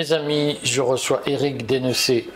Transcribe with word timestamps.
mes 0.00 0.12
amis, 0.14 0.58
je 0.62 0.80
reçois 0.80 1.20
Eric 1.26 1.66
Denessé, 1.66 2.26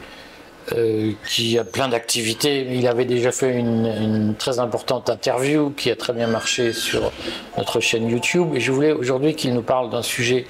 euh, 0.76 1.12
qui 1.26 1.58
a 1.58 1.64
plein 1.64 1.88
d'activités. 1.88 2.66
Il 2.70 2.86
avait 2.86 3.06
déjà 3.06 3.32
fait 3.32 3.56
une, 3.58 4.34
très 4.38 4.58
importante 4.58 5.08
interview 5.08 5.70
qui 5.70 5.90
a 5.90 5.96
très 5.96 6.12
bien 6.12 6.26
marché 6.26 6.74
sur 6.74 7.10
notre 7.56 7.80
chaîne 7.80 8.06
YouTube. 8.10 8.48
Et 8.54 8.60
je 8.60 8.70
voulais 8.70 8.92
aujourd'hui 8.92 9.34
qu'il 9.34 9.54
nous 9.54 9.62
parle 9.62 9.88
d'un 9.88 10.02
sujet 10.02 10.44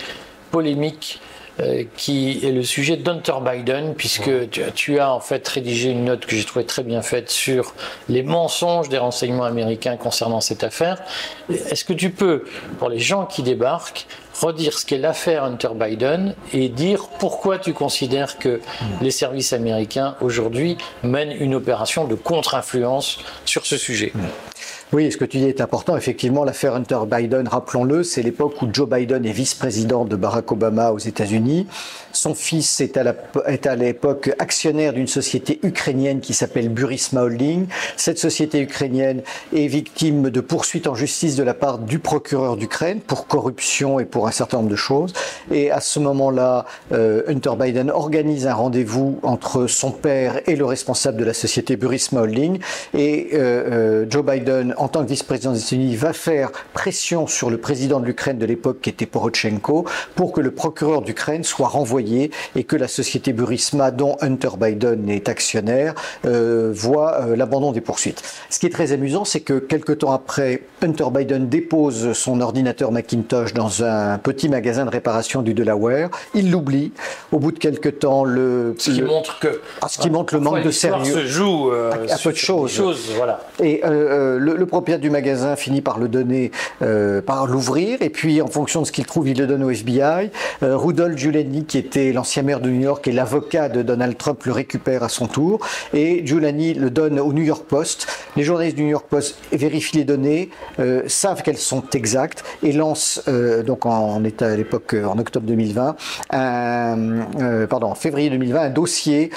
polémique 0.51 1.21
euh, 1.61 1.85
qui 1.97 2.41
est 2.45 2.51
le 2.51 2.65
sujet 2.65 2.97
d'Hunter 2.97 3.35
Biden, 3.41 3.95
puisque 3.95 4.31
tu, 4.75 4.99
as 4.99 5.13
en 5.13 5.21
fait 5.21 5.47
rédigé 5.47 5.91
une 5.91 6.05
note 6.05 6.27
que 6.27 6.35
j'ai 6.35 6.45
trouvée 6.45 6.67
très 6.67 6.83
bien 6.83 7.01
faite 7.01 7.31
sur 7.31 7.75
les 8.09 8.25
mensonges 8.25 8.89
des 8.89 8.99
renseignements 8.99 9.45
américains 9.45 9.97
concernant 9.97 10.41
cette 10.41 10.65
affaire. 10.65 11.01
Est-ce 11.49 11.85
que 11.85 11.93
tu 11.93 12.11
peux, 12.11 12.45
pour 12.79 12.89
les 12.89 12.99
gens 12.99 13.25
qui 13.25 13.43
débarquent, 13.43 14.07
redire 14.41 14.77
ce 14.79 14.85
qu'est 14.85 14.99
l'affaire 14.99 15.45
Hunter 15.45 15.71
Biden 15.75 16.35
et 16.53 16.69
dire 16.69 17.07
pourquoi 17.21 17.59
tu 17.59 17.73
considères 17.73 18.39
que 18.39 18.61
les 19.01 19.13
services 19.13 19.53
américains 19.53 20.17
aujourd'hui 20.21 20.77
mènent 21.05 21.37
une 21.39 21.55
opération 21.55 22.05
de 22.05 22.17
contre-influence 22.17 23.21
sur 23.45 23.65
ce 23.65 23.77
sujet? 23.77 24.13
Oui, 24.95 25.11
ce 25.11 25.17
que 25.17 25.25
tu 25.25 25.39
dis 25.39 25.47
est 25.47 25.61
important. 25.61 25.97
Effectivement, 25.97 26.45
l'affaire 26.45 26.77
Hunter 26.77 27.01
Biden, 27.11 27.49
rappelons-le, 27.49 28.05
c'est 28.05 28.23
l'époque 28.23 28.63
où 28.63 28.69
Joe 28.73 28.89
Biden 28.89 29.27
est 29.27 29.33
vice-président 29.33 30.05
de 30.05 30.15
Barack 30.15 30.53
Obama 30.53 30.93
aux 30.93 30.99
États-Unis. 30.99 31.67
Son 32.13 32.33
fils 32.33 32.81
est 32.81 32.97
à 33.67 33.75
l'époque 33.75 34.31
actionnaire 34.39 34.93
d'une 34.93 35.09
société 35.09 35.59
ukrainienne 35.65 36.21
qui 36.21 36.33
s'appelle 36.33 36.69
Burisma 36.69 37.23
Holding. 37.23 37.67
Cette 37.97 38.21
société 38.21 38.61
ukrainienne 38.61 39.23
est 39.53 39.67
victime 39.67 40.31
de 40.31 40.41
poursuites 40.41 40.87
en 40.87 40.95
justice 40.95 41.35
de 41.35 41.43
la 41.43 41.55
part 41.55 41.79
du 41.79 41.99
procureur 41.99 42.57
d'Ukraine 42.57 43.01
pour 43.01 43.27
corruption 43.27 43.99
et 43.99 44.05
pour 44.05 44.29
un 44.29 44.31
certain 44.31 44.59
nombre 44.59 44.71
de 44.71 44.77
choses. 44.77 45.13
Et 45.51 45.73
à 45.73 45.81
ce 45.81 45.99
moment-là, 45.99 46.67
euh, 46.93 47.23
Hunter 47.27 47.55
Biden 47.59 47.91
organise 47.91 48.47
un 48.47 48.55
rendez-vous 48.55 49.19
entre 49.25 49.67
son 49.67 49.91
père 49.91 50.41
et 50.49 50.55
le 50.55 50.65
responsable 50.65 51.19
de 51.19 51.25
la 51.25 51.35
société 51.35 51.77
Burisma 51.77 52.21
Holding. 52.21 52.61
Et 52.97 53.31
euh, 53.33 54.05
euh, 54.05 54.07
Joe 54.09 54.25
Biden, 54.25 54.73
en 54.85 54.89
tant 54.89 55.03
que 55.03 55.09
vice-président 55.09 55.53
des 55.53 55.61
États-Unis, 55.61 55.97
va 55.97 56.13
faire 56.13 56.51
pression 56.75 57.27
sur 57.27 57.49
le 57.49 57.57
président 57.57 58.01
de 58.01 58.05
l'Ukraine 58.05 58.37
de 58.37 58.45
l'époque, 58.45 58.83
qui 58.83 58.91
était 58.91 59.07
Poroshenko, 59.07 59.87
pour 60.15 60.33
que 60.33 60.43
le 60.43 60.51
procureur 60.51 61.01
d'Ukraine 61.01 61.43
soit 61.43 61.69
renvoyé 61.69 62.31
et 62.55 62.65
que 62.65 62.77
la 62.77 62.87
société 62.87 63.33
Burisma, 63.33 63.91
dont 63.91 64.17
Hunter 64.21 64.51
Biden 64.61 65.09
est 65.09 65.31
actionnaire, 65.31 65.95
euh, 66.27 66.71
voit 66.75 67.23
euh, 67.23 67.35
l'abandon 67.35 67.73
des 67.73 67.81
poursuites. 67.81 68.23
Ce 68.51 68.59
qui 68.59 68.67
est 68.67 68.71
très 68.71 68.93
amusant, 68.93 69.25
c'est 69.25 69.41
que 69.41 69.59
quelques 69.59 69.99
temps 69.99 70.13
après, 70.13 70.65
Hunter 70.83 71.07
Biden 71.11 71.49
dépose 71.49 72.13
son 72.13 72.43
ordinateur 72.43 72.93
Macintosh 72.93 73.55
dans 73.55 73.85
un 73.85 74.19
petit 74.19 74.51
magasin 74.51 74.85
de 74.85 74.91
réparation 74.91 75.41
du 75.41 75.55
Delaware. 75.55 76.11
Il 76.35 76.51
l'oublie. 76.51 76.93
Au 77.33 77.39
bout 77.39 77.53
de 77.53 77.59
quelques 77.59 78.01
temps, 78.01 78.25
le 78.25 78.75
ce 78.77 78.91
qui 78.91 79.01
montre 79.01 79.39
que 79.39 79.63
ah, 79.81 79.89
ce 79.89 79.99
qui 79.99 80.11
montre 80.11 80.35
le 80.35 80.41
manque 80.41 80.63
de 80.63 80.71
sérieux 80.71 81.15
se 81.15 81.27
joue 81.27 81.71
euh, 81.71 81.91
à, 82.11 82.19
peu 82.19 82.33
de 82.33 82.37
choses. 82.37 82.83
voilà. 83.17 83.41
Et 83.61 83.81
le 83.83 84.39
le 84.39 84.64
propriétaire 84.67 85.01
du 85.01 85.11
magasin 85.11 85.57
finit 85.57 85.81
par 85.81 85.99
le 85.99 86.09
donner, 86.09 86.51
euh, 86.83 87.21
par 87.21 87.47
l'ouvrir, 87.47 88.03
et 88.03 88.11
puis 88.11 88.41
en 88.43 88.47
fonction 88.47 88.83
de 88.83 88.87
ce 88.87 88.93
qu'il 88.93 89.07
trouve, 89.07 89.29
il 89.29 89.39
le 89.39 89.47
donne 89.47 89.63
au 89.63 89.71
FBI. 89.71 90.31
Euh, 90.63 90.77
Rudolph 90.77 91.17
Giuliani, 91.17 91.65
qui 91.65 91.79
était 91.79 92.13
l'ancien 92.13 92.43
maire 92.43 92.61
de 92.61 92.71
New 92.71 92.81
York 92.81 93.07
et 93.09 93.13
l'avocat 93.13 93.69
de 93.69 93.83
Donald 93.83 94.17
Trump, 94.17 94.43
le 94.45 94.53
récupère 94.53 95.03
à 95.03 95.09
son 95.09 95.27
tour, 95.27 95.61
et 95.93 96.25
Giuliani 96.27 96.75
le 96.75 96.91
donne 96.91 97.19
au 97.19 97.33
New 97.33 97.43
York 97.43 97.65
Post. 97.67 98.07
Les 98.37 98.43
journalistes 98.43 98.77
du 98.77 98.85
New 98.85 98.91
York 98.91 99.07
Post 99.09 99.39
vérifient 99.53 99.99
les 99.99 100.05
données, 100.05 100.51
euh, 100.79 101.03
savent 101.07 101.43
qu'elles 101.43 101.59
sont 101.59 101.85
exactes, 101.95 102.45
et 102.63 102.73
lancent, 102.73 103.23
donc 103.67 103.87
en, 103.87 104.23
état 104.25 104.47
à 104.47 104.57
l'époque, 104.57 104.95
en 104.95 105.19
octobre 105.19 105.47
2020, 105.47 105.97
un, 106.31 107.67
pardon, 107.69 107.89
en 107.89 107.95
février 107.95 108.31
2020, 108.31 108.61
un 108.61 108.71
dossier 108.71 109.31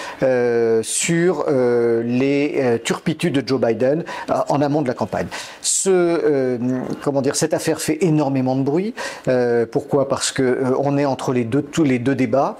sur 0.81 1.45
les 1.49 2.79
turpitudes 2.83 3.33
de 3.33 3.47
Joe 3.47 3.59
Biden 3.59 4.03
en 4.49 4.61
amont 4.61 4.81
de 4.81 4.87
la 4.87 4.93
campagne. 4.93 5.16
Ce, 5.61 5.89
euh, 5.89 6.57
comment 7.01 7.21
dire, 7.21 7.35
cette 7.35 7.53
affaire 7.53 7.81
fait 7.81 7.97
énormément 8.01 8.55
de 8.55 8.61
bruit. 8.61 8.93
Euh, 9.27 9.65
pourquoi? 9.69 10.07
Parce 10.07 10.31
que 10.31 10.43
euh, 10.43 10.75
on 10.79 10.97
est 10.97 11.05
entre 11.05 11.33
les 11.33 11.43
deux, 11.43 11.61
tous 11.61 11.83
les 11.83 11.99
deux 11.99 12.15
débats. 12.15 12.57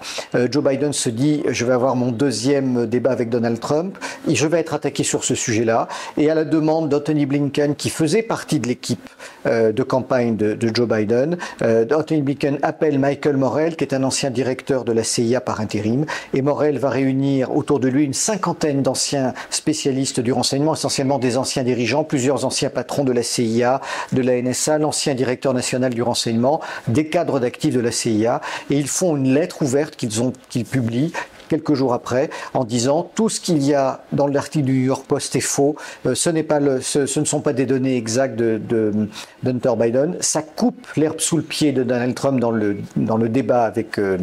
Joe 0.52 0.64
Biden 0.64 0.94
se 0.94 1.10
dit, 1.10 1.44
je 1.48 1.66
vais 1.66 1.74
avoir 1.74 1.96
mon 1.96 2.12
deuxième 2.12 2.86
débat 2.86 3.12
avec 3.12 3.30
Donald 3.30 3.60
Trump, 3.60 3.98
je 4.28 4.48
vais 4.48 4.60
être 4.60 4.74
attaqué 4.74 5.04
sur 5.04 5.24
ce 5.24 5.36
sujet-là. 5.36 5.88
Et 6.18 6.30
à 6.30 6.36
la 6.36 6.44
demande 6.44 6.90
d'Anthony 6.90 7.26
Blinken, 7.26 7.76
qui 7.76 7.90
faisait 7.90 8.22
partie 8.22 8.60
de 8.60 8.68
l'équipe 8.68 9.10
de 9.46 9.84
campagne 9.84 10.36
de, 10.36 10.58
Joe 10.74 10.88
Biden, 10.88 11.38
Anthony 11.62 12.22
Blinken 12.22 12.60
appelle 12.62 13.00
Michael 13.00 13.38
Morel, 13.38 13.76
qui 13.76 13.84
est 13.84 13.94
un 13.94 14.04
ancien 14.04 14.30
directeur 14.30 14.84
de 14.84 14.92
la 14.92 15.04
CIA 15.04 15.42
par 15.42 15.62
intérim, 15.62 16.06
et 16.34 16.42
Morel 16.42 16.78
va 16.78 16.90
réunir 16.90 17.56
autour 17.56 17.80
de 17.80 17.88
lui 17.88 18.04
une 18.04 18.14
cinquantaine 18.14 18.82
d'anciens 18.82 19.34
spécialistes 19.50 20.20
du 20.20 20.32
renseignement, 20.32 20.74
essentiellement 20.74 21.20
des 21.20 21.38
anciens 21.38 21.64
dirigeants, 21.64 22.04
plusieurs 22.04 22.46
ancien 22.48 22.70
patron 22.70 23.04
de 23.04 23.12
la 23.12 23.24
CIA, 23.24 23.82
de 24.12 24.22
la 24.22 24.42
NSA, 24.42 24.80
l'ancien 24.80 25.14
directeur 25.14 25.54
national 25.54 25.94
du 25.94 26.02
renseignement, 26.02 26.62
des 26.88 27.08
cadres 27.08 27.40
d'actifs 27.40 27.74
de 27.74 27.80
la 27.80 27.92
CIA, 27.92 28.42
et 28.70 28.78
ils 28.78 28.88
font 28.88 29.16
une 29.16 29.34
lettre 29.34 29.62
ouverte 29.62 29.96
qu'ils 29.96 30.22
ont, 30.22 30.34
qu'ils 30.50 30.66
publient 30.66 31.14
quelques 31.48 31.74
jours 31.74 31.94
après, 31.94 32.30
en 32.54 32.64
disant 32.64 33.10
tout 33.16 33.30
ce 33.30 33.40
qu'il 33.40 33.64
y 33.64 33.74
a 33.74 34.04
dans 34.12 34.28
l'article 34.28 34.66
du 34.66 34.80
New 34.80 34.86
York 34.86 35.06
Post 35.08 35.36
est 35.36 35.42
faux. 35.42 35.76
Euh, 36.06 36.16
ce, 36.16 36.30
n'est 36.30 36.44
pas 36.44 36.60
le, 36.60 36.82
ce, 36.82 37.20
ne 37.20 37.26
sont 37.26 37.40
pas 37.40 37.54
des 37.54 37.66
données 37.66 37.96
exactes 37.96 38.36
de, 38.36 38.58
de, 38.58 39.08
d'Hunter 39.44 39.74
Biden. 39.78 40.18
Ça 40.20 40.42
coupe 40.42 40.86
l'herbe 40.96 41.20
sous 41.20 41.38
le 41.38 41.44
pied 41.44 41.72
de 41.72 41.84
Donald 41.84 42.16
Trump 42.16 42.40
dans 42.40 42.52
le, 42.52 42.78
dans 42.96 43.18
le 43.18 43.30
débat 43.30 43.64
avec, 43.64 43.98
euh, 43.98 44.18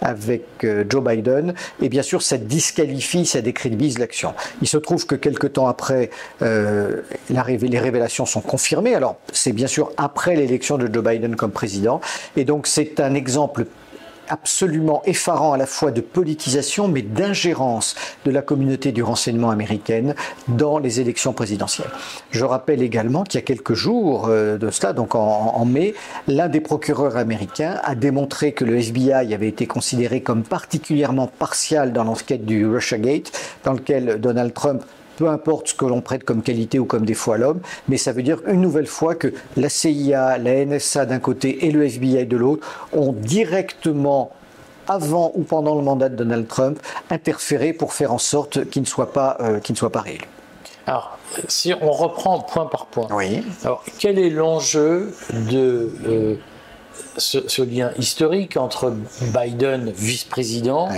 avec 0.00 0.44
euh, 0.64 0.84
Joe 0.88 1.02
Biden, 1.02 1.54
et 1.82 1.88
bien 1.88 2.02
sûr, 2.02 2.22
ça 2.22 2.38
disqualifie, 2.38 3.26
ça 3.26 3.40
décrédibilise 3.40 3.98
l'action. 3.98 4.34
Il 4.62 4.68
se 4.68 4.78
trouve 4.78 5.06
que 5.06 5.14
quelques 5.14 5.54
temps 5.54 5.68
après, 5.68 6.10
euh, 6.42 7.02
les 7.30 7.78
révélations 7.78 8.26
sont 8.26 8.40
confirmées. 8.40 8.94
Alors, 8.94 9.16
c'est 9.32 9.52
bien 9.52 9.66
sûr 9.66 9.92
après 9.96 10.36
l'élection 10.36 10.78
de 10.78 10.92
Joe 10.92 11.04
Biden 11.04 11.36
comme 11.36 11.50
président, 11.50 12.00
et 12.36 12.44
donc 12.44 12.66
c'est 12.66 13.00
un 13.00 13.14
exemple 13.14 13.66
absolument 14.28 15.02
effarant 15.04 15.52
à 15.52 15.56
la 15.56 15.66
fois 15.66 15.90
de 15.90 16.00
politisation 16.00 16.88
mais 16.88 17.02
d'ingérence 17.02 17.94
de 18.24 18.30
la 18.30 18.42
communauté 18.42 18.92
du 18.92 19.02
renseignement 19.02 19.50
américaine 19.50 20.14
dans 20.48 20.78
les 20.78 21.00
élections 21.00 21.32
présidentielles. 21.32 21.90
Je 22.30 22.44
rappelle 22.44 22.82
également 22.82 23.24
qu'il 23.24 23.40
y 23.40 23.42
a 23.42 23.46
quelques 23.46 23.74
jours 23.74 24.26
euh, 24.28 24.58
de 24.58 24.70
cela, 24.70 24.92
donc 24.92 25.14
en, 25.14 25.64
mai, 25.64 25.94
l'un 26.26 26.48
des 26.48 26.60
procureurs 26.60 27.16
américains 27.16 27.80
a 27.84 27.94
démontré 27.94 28.52
que 28.52 28.64
le 28.64 28.76
FBI 28.76 29.34
avait 29.34 29.48
été 29.48 29.66
considéré 29.66 30.22
comme 30.22 30.42
particulièrement 30.42 31.26
partial 31.26 31.92
dans 31.92 32.04
l'enquête 32.04 32.44
du 32.44 32.66
Russiagate, 32.66 33.32
dans 33.64 33.72
lequel 33.72 34.20
Donald 34.20 34.52
Trump 34.54 34.82
peu 35.18 35.28
importe 35.28 35.68
ce 35.68 35.74
que 35.74 35.84
l'on 35.84 36.00
prête 36.00 36.22
comme 36.22 36.42
qualité 36.42 36.78
ou 36.78 36.84
comme 36.84 37.04
défaut 37.04 37.32
à 37.32 37.38
l'homme, 37.38 37.60
mais 37.88 37.96
ça 37.96 38.12
veut 38.12 38.22
dire 38.22 38.38
une 38.46 38.60
nouvelle 38.60 38.86
fois 38.86 39.16
que 39.16 39.34
la 39.56 39.68
CIA, 39.68 40.38
la 40.38 40.64
NSA 40.64 41.06
d'un 41.06 41.18
côté 41.18 41.66
et 41.66 41.72
le 41.72 41.84
FBI 41.84 42.24
de 42.24 42.36
l'autre 42.36 42.66
ont 42.92 43.12
directement 43.12 44.30
avant 44.86 45.32
ou 45.34 45.42
pendant 45.42 45.74
le 45.74 45.82
mandat 45.82 46.08
de 46.08 46.14
Donald 46.14 46.46
Trump, 46.46 46.78
interféré 47.10 47.72
pour 47.72 47.92
faire 47.92 48.12
en 48.12 48.18
sorte 48.18 48.70
qu'il 48.70 48.82
ne 48.82 48.86
soit 48.86 49.12
pas, 49.12 49.36
euh, 49.40 49.58
qu'il 49.58 49.74
ne 49.74 49.78
soit 49.78 49.92
pas 49.92 50.00
réélu. 50.00 50.24
Alors, 50.86 51.18
si 51.48 51.74
on 51.82 51.90
reprend 51.90 52.40
point 52.40 52.66
par 52.66 52.86
point, 52.86 53.08
oui. 53.10 53.42
alors, 53.64 53.84
quel 53.98 54.18
est 54.18 54.30
l'enjeu 54.30 55.12
de 55.50 55.92
euh, 56.06 56.36
ce, 57.18 57.62
lien 57.62 57.90
historique 57.98 58.56
entre 58.56 58.94
Biden, 59.34 59.92
vice-président 59.94 60.88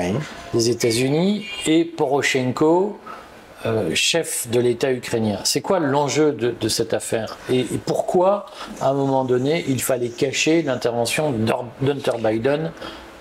des 0.54 0.70
États-Unis, 0.70 1.46
et 1.66 1.84
Poroshenko, 1.84 2.98
euh, 3.66 3.94
chef 3.94 4.48
de 4.50 4.58
l'État 4.58 4.92
ukrainien. 4.92 5.38
C'est 5.44 5.60
quoi 5.60 5.80
l'enjeu 5.80 6.32
de, 6.32 6.68
cette 6.68 6.94
affaire 6.94 7.36
et, 7.50 7.64
pourquoi, 7.84 8.46
à 8.80 8.90
un 8.90 8.94
moment 8.94 9.24
donné, 9.24 9.64
il 9.68 9.82
fallait 9.82 10.08
cacher 10.08 10.62
l'intervention 10.62 11.32
d'Hunter 11.80 12.12
Biden 12.22 12.72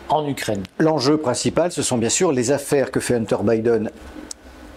en 0.07 0.27
Ukraine? 0.27 0.63
L'enjeu 0.77 1.17
principal, 1.17 1.71
ce 1.71 1.81
sont 1.81 1.97
bien 1.97 2.09
sûr 2.09 2.31
les 2.31 2.51
affaires 2.51 2.91
que 2.91 2.99
fait 2.99 3.15
Hunter 3.15 3.37
Biden 3.43 3.89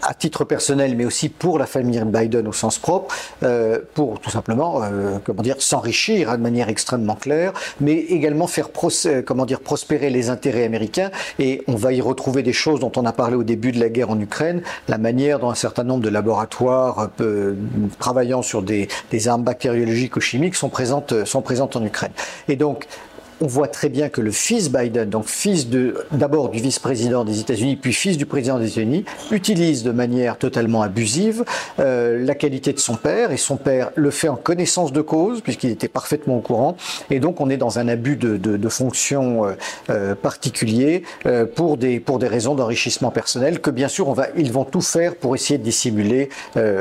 à 0.02 0.14
titre 0.14 0.44
personnel, 0.44 0.96
mais 0.96 1.04
aussi 1.04 1.28
pour 1.28 1.58
la 1.58 1.66
famille 1.66 2.02
Biden 2.04 2.46
au 2.49 2.52
sens 2.52 2.78
propre, 2.78 3.14
euh, 3.43 3.78
pour 3.94 4.20
tout 4.20 4.31
simplement, 4.31 4.82
euh, 4.82 5.19
comment 5.25 5.43
dire, 5.43 5.56
s'enrichir 5.60 6.31
hein, 6.31 6.37
de 6.37 6.43
manière 6.43 6.69
extrêmement 6.69 7.14
claire, 7.14 7.52
mais 7.81 7.94
également 7.94 8.46
faire 8.46 8.69
euh, 9.06 9.22
comment 9.22 9.46
dire, 9.46 9.60
prospérer 9.60 10.10
les 10.10 10.31
intérêts 10.31 10.64
américains. 10.64 11.10
Et 11.38 11.62
on 11.69 11.76
va 11.76 11.93
y 11.93 12.00
retrouver 12.00 12.43
des 12.43 12.52
choses 12.52 12.81
dont 12.81 12.93
on 12.96 13.06
a 13.06 13.12
parlé 13.12 13.37
au 13.37 13.44
début 13.44 13.72
de 13.72 13.81
la 13.81 13.88
guerre 13.88 14.10
en 14.10 14.19
Ukraine, 14.19 14.62
la 14.88 14.99
manière 14.99 15.38
dont 15.38 15.50
un 15.50 15.54
certain 15.54 15.84
nombre 15.84 16.02
de 16.02 16.08
laboratoires 16.08 17.10
travaillant 17.99 18.43
sur 18.43 18.62
des, 18.62 18.88
des 19.10 19.28
armes 19.28 19.43
bactériologiques 19.43 20.16
ou 20.16 20.20
chimiques 20.20 20.56
sont 20.56 20.69
présentes, 20.69 21.25
sont 21.25 21.43
présentes 21.43 21.76
en 21.76 21.84
Ukraine. 21.84 22.12
Et 22.49 22.56
donc, 22.56 22.87
on 23.40 23.46
voit 23.46 23.69
très 23.69 23.88
bien 23.88 24.08
que 24.08 24.20
le 24.20 24.31
fils 24.31 24.70
Biden, 24.70 25.08
donc 25.08 25.26
fils 25.26 25.69
d'abord 26.11 26.49
du 26.49 26.61
vice-président 26.61 27.25
des 27.25 27.40
États-Unis, 27.40 27.76
puis 27.76 27.93
fils 27.93 28.17
du 28.17 28.26
président 28.26 28.58
des 28.58 28.69
États-Unis, 28.69 29.05
utilise 29.31 29.82
de 29.82 29.90
manière 29.90 30.38
totalement 30.38 30.82
abusive 30.82 31.44
euh, 31.79 32.25
la 32.25 32.34
qualité 32.34 32.73
de 32.73 32.79
son 32.79 32.96
père, 32.96 33.32
et 33.32 33.37
son 33.37 33.56
père 33.56 33.90
le 33.94 34.11
fait 34.11 34.29
en 34.29 34.37
connaissance 34.37 34.93
de 34.93 35.00
cause, 35.00 35.40
puisqu'il 35.40 35.70
était 35.70 35.88
parfaitement 35.88 36.37
au 36.37 36.40
courant, 36.40 36.76
et 37.11 37.20
donc 37.20 37.40
on 37.40 37.50
est 37.50 37.56
dans 37.56 37.79
un 37.79 37.88
abus 37.88 38.17
de, 38.17 38.69
fonction 38.69 39.44
euh, 39.44 39.52
euh, 39.90 40.14
particulier 40.14 41.02
pour, 41.55 41.76
des, 41.76 42.02
raisons 42.23 42.55
d'enrichissement 42.55 43.11
personnel, 43.11 43.61
que 43.61 43.70
bien 43.70 43.88
sûr 43.88 44.14
ils 44.37 44.52
vont 44.52 44.64
tout 44.64 44.81
faire 44.81 45.17
pour 45.17 45.35
essayer 45.35 45.58
de 45.58 45.64
dissimuler 45.64 46.28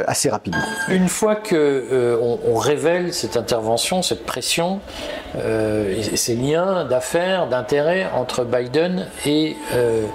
assez 0.07 0.29
rapidement. 0.29 0.61
Une 0.89 1.07
fois 1.07 1.35
que 1.35 2.17
on, 2.21 2.39
on, 2.47 2.55
révèle 2.55 3.13
cette 3.13 3.37
intervention, 3.37 4.01
cette 4.01 4.25
pression, 4.25 4.79
et 5.35 6.17
ces 6.17 6.35
liens 6.35 6.85
d'affaires, 6.85 7.47
d'intérêts 7.47 8.09
entre 8.13 8.43
Biden 8.43 9.07
et 9.25 9.55
euh, 9.73 10.05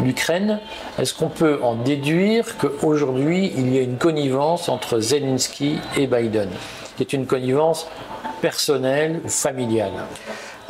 l'Ukraine. 0.00 0.60
Est-ce 0.98 1.14
qu'on 1.14 1.28
peut 1.28 1.58
en 1.62 1.74
déduire 1.74 2.56
qu'aujourd'hui, 2.58 3.52
il 3.56 3.74
y 3.74 3.78
a 3.78 3.82
une 3.82 3.98
connivence 3.98 4.68
entre 4.68 4.98
Zelensky 5.00 5.78
et 5.96 6.06
Biden, 6.06 6.48
qui 6.96 7.02
est 7.02 7.12
une 7.12 7.26
connivence 7.26 7.86
personnelle 8.40 9.20
ou 9.24 9.28
familiale? 9.28 9.92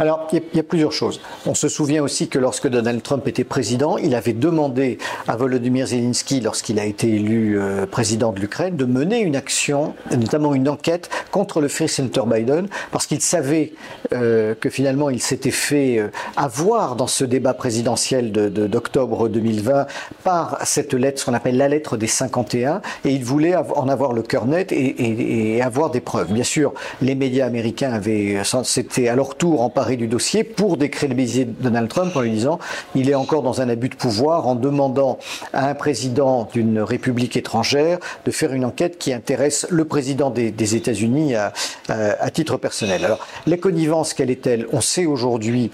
Alors, 0.03 0.27
il 0.33 0.43
y, 0.53 0.59
a 0.59 0.65
plusieurs 0.65 0.91
choses. 0.91 1.21
On 1.47 1.55
se 1.55 1.69
souvient 1.69 2.03
aussi 2.03 2.27
que 2.27 2.41
lorsque 2.41 2.67
Donald 2.67 3.05
Trump 3.05 3.29
était 3.29 3.45
président, 3.45 3.99
il 3.99 4.17
avait 4.17 4.33
demandé 4.33 4.99
à 5.29 5.37
Volodymyr 5.37 5.87
Zelensky, 5.87 6.41
lorsqu'il 6.41 6.81
a 6.81 6.85
été 6.85 7.07
élu 7.09 7.57
euh, 7.57 7.87
président 7.87 8.33
de 8.33 8.41
l'Ukraine, 8.41 8.75
de 8.75 8.85
mener 8.85 9.21
une 9.21 9.37
action, 9.37 9.95
notamment 10.11 10.57
une 10.57 10.69
enquête 10.69 11.09
contre 11.31 11.61
le 11.61 11.69
Free 11.69 11.89
Center 11.89 12.23
Biden, 12.27 12.67
parce 12.91 13.07
qu'il 13.07 13.21
savait 13.21 13.75
euh, 14.13 14.57
que 14.59 14.71
finalement 14.71 15.09
il 15.09 15.23
s'était 15.23 15.53
fait 15.53 15.99
euh, 15.99 16.09
avoir 16.37 16.97
dans 16.97 17.07
ce 17.07 17.23
débat 17.23 17.55
présidentiel 17.55 18.33
d'octobre 18.33 19.29
de, 19.29 19.35
2020 19.35 19.87
par 20.25 20.59
cette 20.67 20.95
lettre, 20.95 21.21
ce 21.21 21.27
qu'on 21.27 21.35
appelle 21.35 21.57
la 21.57 21.69
lettre 21.69 21.97
des 21.97 22.09
51, 22.09 22.83
et 23.05 23.13
il 23.13 23.25
voulait 23.25 23.55
en 23.55 23.89
avoir 23.89 24.15
le 24.15 24.23
cœur 24.23 24.47
net 24.47 24.73
et, 24.73 25.63
avoir 25.63 25.91
des 25.91 26.01
preuves. 26.01 26.33
Bien 26.33 26.43
sûr, 26.43 26.75
les 27.01 27.15
médias 27.15 27.47
américains 27.47 27.93
avaient, 27.93 28.43
c'était 28.65 29.07
à 29.07 29.15
leur 29.15 29.37
tour 29.37 29.63
du 29.97 30.07
dossier 30.07 30.45
pour 30.45 30.77
décrédibiliser 30.77 31.45
Donald 31.45 31.89
Trump 31.89 32.15
en 32.17 32.21
lui 32.21 32.31
disant 32.31 32.59
il 32.95 33.11
est 33.11 33.15
encore 33.15 33.43
dans 33.43 33.61
un 33.61 33.69
abus 33.69 33.89
de 33.89 33.95
pouvoir 33.95 34.47
en 34.47 34.55
demandant 34.55 35.19
à 35.53 35.69
un 35.69 35.75
président 35.75 36.49
d'une 36.53 36.81
république 36.81 37.37
étrangère 37.37 37.99
de 38.25 38.31
faire 38.31 38.53
une 38.53 38.65
enquête 38.65 38.99
qui 38.99 39.13
intéresse 39.13 39.67
le 39.71 39.85
président 39.85 40.31
des, 40.31 40.75
États-Unis 40.75 41.35
à, 41.35 41.53
à, 41.89 42.31
titre 42.31 42.57
personnel. 42.57 43.05
Alors, 43.05 43.27
la 43.47 43.57
connivence, 43.57 44.15
quelle 44.15 44.31
est-elle? 44.31 44.67
On 44.73 44.81
sait 44.81 45.07
aujourd'hui, 45.07 45.71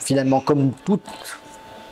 finalement, 0.00 0.40
comme 0.40 0.72
toute 0.84 1.02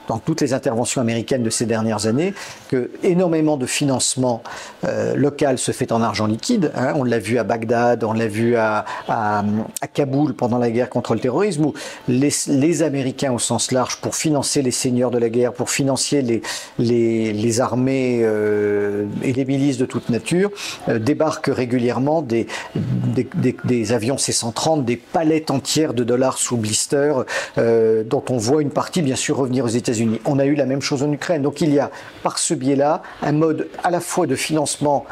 dans 0.09 0.19
toutes 0.19 0.41
les 0.41 0.53
interventions 0.53 1.01
américaines 1.01 1.43
de 1.43 1.51
ces 1.51 1.67
dernières 1.67 2.07
années 2.07 2.35
que 2.69 2.91
énormément 3.03 3.57
de 3.57 3.67
financement 3.67 4.43
euh, 4.85 5.15
local 5.15 5.59
se 5.59 5.73
fait 5.73 5.93
en 5.93 6.03
argent 6.03 6.27
liquide. 6.27 6.73
Hein. 6.75 6.93
On 6.97 7.05
l'a 7.05 7.19
vu 7.19 7.39
à 7.39 7.45
Bagdad, 7.45 8.05
on 8.05 8.13
l'a 8.13 8.27
vu 8.27 8.57
à, 8.57 8.85
à, 9.09 9.45
à, 9.81 9.87
Kaboul 9.87 10.35
pendant 10.35 10.59
la 10.59 10.71
guerre 10.71 10.91
contre 10.91 11.15
le 11.15 11.21
terrorisme, 11.21 11.67
où 11.67 11.75
les, 12.09 12.31
les, 12.49 12.83
Américains 12.83 13.33
au 13.33 13.39
sens 13.39 13.71
large, 13.73 13.97
pour 14.01 14.15
financer 14.15 14.61
les 14.61 14.71
seigneurs 14.71 15.11
de 15.11 15.19
la 15.19 15.29
guerre, 15.29 15.53
pour 15.53 15.71
financer 15.71 16.23
les, 16.23 16.43
les, 16.79 17.33
les 17.33 17.61
armées 17.61 18.21
euh, 18.23 19.07
et 19.23 19.33
les 19.33 19.45
milices 19.45 19.79
de 19.79 19.87
toute 19.87 20.09
nature, 20.11 20.51
euh, 20.89 20.99
débarquent 20.99 21.51
régulièrement 21.53 22.21
des, 22.21 22.47
des, 22.75 23.29
des, 23.35 23.57
des 23.65 23.93
avions 23.93 24.19
C-130, 24.19 24.85
des 24.85 24.97
palettes 24.97 25.51
entières 25.51 25.95
de 25.95 26.05
dollars 26.05 26.39
sous 26.39 26.57
blister, 26.57 27.15
euh, 27.59 28.03
dont 28.05 28.25
on 28.31 28.37
voit 28.37 28.63
une 28.63 28.71
partie 28.71 29.03
bien 29.03 29.17
sûr 29.17 29.37
revenir 29.37 29.65
aux 29.65 29.69
États-Unis 29.69 29.94
on 30.25 30.39
a 30.39 30.45
eu 30.45 30.55
la 30.55 30.67
même 30.67 30.83
chose 30.83 31.03
en 31.03 31.13
Ukraine. 31.13 31.43
Donc 31.43 31.61
il 31.61 31.73
y 31.73 31.79
a 31.79 31.91
par 32.23 32.39
ce 32.39 32.55
biais-là 32.55 33.03
un 33.23 33.33
mode 33.33 33.69
à 33.83 33.91
la 33.91 34.01
fois 34.01 34.27
de 34.27 34.37
financement 34.37 35.07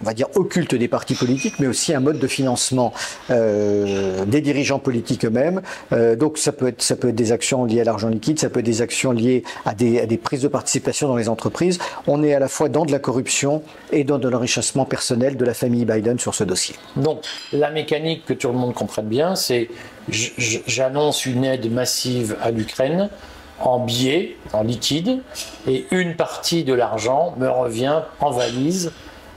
on 0.00 0.04
va 0.04 0.14
dire 0.14 0.26
occulte 0.34 0.74
des 0.74 0.88
partis 0.88 1.14
politiques, 1.14 1.58
mais 1.58 1.66
aussi 1.66 1.94
un 1.94 2.00
mode 2.00 2.18
de 2.18 2.26
financement 2.26 2.92
euh, 3.30 4.24
des 4.24 4.40
dirigeants 4.40 4.78
politiques 4.78 5.24
eux-mêmes. 5.24 5.62
Euh, 5.92 6.16
donc 6.16 6.38
ça 6.38 6.52
peut 6.52 6.68
être 6.68 6.82
ça 6.82 6.96
peut 6.96 7.08
être 7.08 7.14
des 7.14 7.32
actions 7.32 7.64
liées 7.64 7.80
à 7.80 7.84
l'argent 7.84 8.08
liquide, 8.08 8.38
ça 8.38 8.50
peut 8.50 8.60
être 8.60 8.66
des 8.66 8.82
actions 8.82 9.12
liées 9.12 9.44
à 9.64 9.74
des, 9.74 10.20
prises 10.22 10.42
de 10.42 10.48
participation 10.48 11.08
dans 11.08 11.16
les 11.16 11.28
entreprises. 11.28 11.78
On 12.06 12.22
est 12.22 12.34
à 12.34 12.38
la 12.38 12.48
fois 12.48 12.68
dans 12.68 12.84
de 12.84 12.92
la 12.92 12.98
corruption 12.98 13.62
et 13.92 14.04
dans 14.04 14.18
de 14.18 14.28
l'enrichissement 14.28 14.84
personnel 14.84 15.36
de 15.36 15.44
la 15.44 15.54
famille 15.54 15.84
Biden 15.84 16.18
sur 16.18 16.34
ce 16.34 16.44
dossier. 16.44 16.74
Donc 16.96 17.22
la 17.52 17.70
mécanique 17.70 18.24
que 18.26 18.34
tout 18.34 18.48
le 18.48 18.54
monde 18.54 18.74
comprenne 18.74 19.06
bien, 19.06 19.34
c'est 19.34 19.68
j'annonce 20.10 21.26
une 21.26 21.44
aide 21.44 21.70
massive 21.70 22.36
à 22.42 22.50
l'Ukraine 22.50 23.10
en 23.60 23.80
billets, 23.80 24.36
en 24.52 24.62
liquide, 24.62 25.22
et 25.66 25.86
une 25.90 26.14
partie 26.14 26.64
de 26.64 26.72
l'argent 26.72 27.34
me 27.38 27.48
revient 27.48 28.02
en 28.20 28.30
valise 28.30 28.92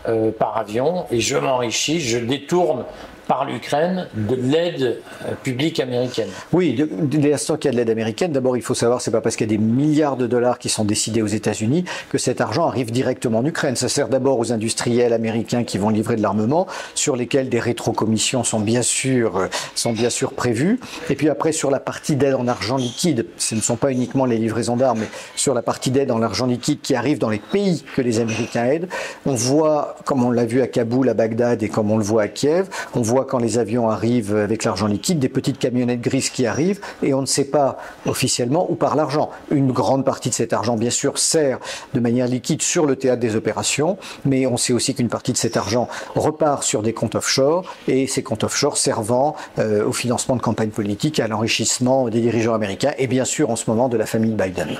euh, 0.08 0.32
par 0.32 0.58
avion, 0.58 1.06
et 1.12 1.20
je 1.20 1.38
m'enrichis, 1.38 2.02
je 2.02 2.18
détourne 2.18 2.86
par 3.32 3.46
l'Ukraine 3.46 4.08
de 4.14 4.36
l'aide 4.36 5.00
euh, 5.26 5.32
publique 5.42 5.80
américaine. 5.80 6.28
Oui, 6.52 6.76
dès 6.76 7.30
l'instant 7.30 7.56
qu'il 7.56 7.70
y 7.70 7.70
a 7.70 7.72
de 7.72 7.78
l'aide 7.78 7.90
américaine, 7.90 8.34
d'abord 8.34 8.58
il 8.58 8.62
faut 8.62 8.74
savoir, 8.74 9.00
c'est 9.00 9.10
pas 9.10 9.22
parce 9.22 9.38
qu'il 9.38 9.50
y 9.50 9.54
a 9.54 9.58
des 9.58 9.64
milliards 9.64 10.18
de 10.18 10.28
dollars 10.28 10.60
qui 10.60 10.68
sont 10.68 10.84
décidés 10.84 11.22
aux 11.22 11.28
États-Unis 11.28 11.86
que 12.10 12.18
cet 12.18 12.42
argent 12.42 12.68
arrive 12.68 12.92
directement 12.92 13.40
en 13.40 13.46
Ukraine. 13.46 13.78
Ça 13.78 13.88
sert 13.88 14.10
d'abord 14.10 14.38
aux 14.38 14.52
industriels 14.52 15.14
américains 15.14 15.64
qui 15.64 15.78
vont 15.78 15.88
livrer 15.88 16.18
de 16.18 16.22
l'armement, 16.22 16.68
sur 16.94 17.16
lesquels 17.16 17.48
des 17.48 17.62
rétrocommissions 17.62 18.44
sont 18.44 18.60
bien 18.60 18.82
sûr 18.82 19.38
euh, 19.38 19.48
sont 19.76 19.94
bien 19.94 20.10
sûr 20.10 20.34
prévues. 20.34 20.82
Et 21.10 21.16
puis 21.16 21.30
après 21.30 21.54
sur 21.54 21.72
la 21.72 21.80
partie 21.80 22.18
d'aide 22.18 22.36
en 22.36 22.50
argent 22.50 22.76
liquide, 22.76 23.28
ce 23.38 23.56
ne 23.56 23.62
sont 23.62 23.78
pas 23.78 23.94
uniquement 23.94 24.26
les 24.26 24.40
livraisons 24.40 24.76
d'armes, 24.76 25.00
mais 25.00 25.10
sur 25.38 25.54
la 25.54 25.62
partie 25.62 25.90
d'aide 25.90 26.12
en 26.12 26.22
argent 26.22 26.48
liquide 26.48 26.82
qui 26.82 26.96
arrive 26.96 27.18
dans 27.18 27.30
les 27.30 27.40
pays 27.40 27.86
que 27.96 28.02
les 28.02 28.20
Américains 28.20 28.66
aident, 28.66 28.90
on 29.26 29.36
voit, 29.36 29.96
comme 30.04 30.22
on 30.22 30.32
l'a 30.32 30.44
vu 30.44 30.62
à 30.62 30.68
Kaboul, 30.68 31.08
à 31.08 31.14
Bagdad 31.14 31.64
et 31.64 31.70
comme 31.70 31.92
on 31.92 31.98
le 31.98 32.04
voit 32.04 32.24
à 32.24 32.28
Kiev, 32.28 32.68
on 32.94 33.02
voit 33.02 33.21
quand 33.28 33.40
les 33.40 33.58
avions 33.58 33.90
arrivent 33.90 34.36
avec 34.36 34.64
l'argent 34.64 34.88
liquide, 34.88 35.20
des 35.20 35.30
petites 35.30 35.60
camionnettes 35.60 36.02
grises 36.02 36.30
qui 36.30 36.46
arrivent 36.46 36.80
et 37.04 37.14
on 37.14 37.22
ne 37.22 37.26
sait 37.26 37.46
pas 37.46 37.78
officiellement 38.06 38.70
où 38.70 38.76
part 38.76 38.96
l'argent. 38.96 39.30
Une 39.50 39.72
grande 39.72 40.06
partie 40.06 40.30
de 40.30 40.34
cet 40.34 40.54
argent, 40.54 40.76
bien 40.76 40.90
sûr, 40.90 41.18
sert 41.18 41.60
de 41.94 42.00
manière 42.00 42.28
liquide 42.28 42.62
sur 42.62 42.86
le 42.86 42.96
théâtre 42.96 43.20
des 43.20 43.36
opérations, 43.36 43.98
mais 44.26 44.46
on 44.46 44.58
sait 44.58 44.74
aussi 44.74 44.94
qu'une 44.94 45.10
partie 45.10 45.32
de 45.32 45.38
cet 45.38 45.58
argent 45.58 45.88
repart 46.16 46.64
sur 46.64 46.82
des 46.82 46.94
comptes 46.94 47.16
offshore 47.16 47.64
et 47.88 48.08
ces 48.08 48.24
comptes 48.24 48.44
offshore 48.44 48.78
servant 48.78 49.36
euh, 49.60 49.86
au 49.86 49.94
financement 49.94 50.36
de 50.36 50.42
campagnes 50.42 50.70
politiques, 50.70 51.20
à 51.20 51.28
l'enrichissement 51.28 52.10
des 52.10 52.22
dirigeants 52.22 52.54
américains 52.54 52.94
et 52.98 53.08
bien 53.08 53.26
sûr 53.26 53.50
en 53.50 53.56
ce 53.56 53.70
moment 53.70 53.90
de 53.90 53.98
la 53.98 54.06
famille 54.06 54.34
Biden. 54.34 54.78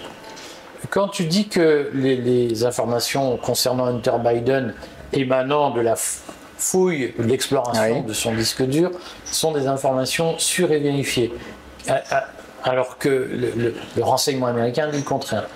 Quand 0.90 1.10
tu 1.10 1.26
dis 1.26 1.48
que 1.48 1.92
les, 1.94 2.16
les 2.16 2.66
informations 2.66 3.38
concernant 3.38 3.86
Hunter 3.86 4.14
Biden 4.24 4.74
émanant 5.14 5.72
de 5.72 5.82
la 5.82 5.96
fouille 6.62 7.14
l'exploration 7.18 8.02
de 8.02 8.14
son 8.14 8.34
disque 8.34 8.62
dur 8.64 8.92
sont 9.26 9.52
des 9.52 9.68
informations 9.68 10.38
sûres 10.38 10.72
et 10.72 10.80
vérifiées. 10.80 11.34
Alors 12.64 12.98
que 13.00 13.10
le, 13.10 13.74
renseignement 14.04 14.48
américain 14.48 14.88
dit 14.92 14.98
le 14.98 15.04
contraire. 15.04 15.48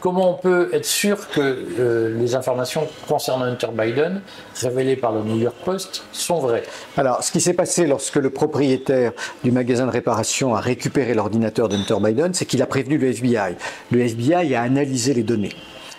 Comment 0.00 0.32
on 0.32 0.34
peut 0.34 0.70
être 0.72 0.84
sûr 0.84 1.28
que 1.28 1.40
euh, 1.40 2.18
les 2.18 2.34
informations 2.34 2.88
concernant 3.06 3.44
Hunter 3.44 3.68
Biden, 3.72 4.20
révélées 4.60 4.96
par 4.96 5.12
le 5.12 5.22
New 5.22 5.38
York 5.38 5.54
Post, 5.64 6.02
sont 6.10 6.40
vraies? 6.40 6.64
Alors, 6.96 7.22
ce 7.22 7.30
qui 7.30 7.40
s'est 7.40 7.54
passé 7.54 7.86
lorsque 7.86 8.16
le 8.16 8.30
propriétaire 8.30 9.12
du 9.44 9.52
magasin 9.52 9.86
de 9.86 9.92
réparation 9.92 10.56
a 10.56 10.60
récupéré 10.60 11.14
l'ordinateur 11.14 11.68
d'Hunter 11.68 11.98
Biden, 12.00 12.34
c'est 12.34 12.46
qu'il 12.46 12.62
a 12.62 12.66
prévenu 12.66 12.98
le 12.98 13.06
FBI. 13.10 13.54
Le 13.92 14.00
FBI 14.00 14.56
a 14.56 14.62
analysé 14.62 15.14
les 15.14 15.22
données 15.22 15.54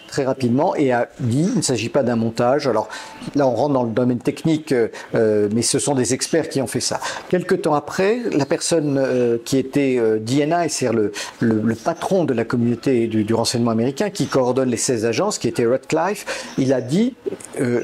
très 0.08 0.26
rapidement 0.26 0.76
et 0.76 0.92
a 0.92 1.10
dit 1.20 1.50
il 1.52 1.58
ne 1.58 1.62
s'agit 1.62 1.90
pas 1.90 2.04
d'un 2.04 2.16
montage. 2.16 2.68
Alors 2.68 2.90
là, 3.36 3.48
on 3.48 3.56
rentre 3.56 3.74
dans 3.74 3.84
le 3.84 3.92
domaine 3.92 4.20
technique, 4.20 4.74
euh, 5.16 5.50
mais 5.54 5.62
ce 5.62 5.80
sont 5.80 5.96
des 5.96 6.14
experts 6.14 6.50
qui 6.50 6.62
ont 6.62 6.68
fait 6.68 6.80
ça. 6.80 7.00
Quelque 7.30 7.56
temps 7.56 7.76
après, 7.76 8.20
la 8.32 8.46
personne 8.46 8.98
euh, 8.98 9.38
qui 9.44 9.58
était 9.58 9.98
euh, 10.00 10.20
DNI, 10.20 10.70
c'est-à-dire 10.70 10.94
le, 10.94 11.12
le, 11.40 11.76
patron 11.76 12.26
de 12.26 12.34
la 12.34 12.44
communauté 12.44 13.08
du, 13.08 13.34
renseignement 13.34 13.72
américain, 13.72 14.10
qui 14.10 14.28
coordonne 14.28 14.70
les 14.70 14.78
16 14.78 15.06
agences, 15.06 15.38
qui 15.38 15.48
était 15.48 15.66
Radcliffe, 15.66 16.54
il 16.58 16.74
a 16.74 16.82
dit 16.82 17.14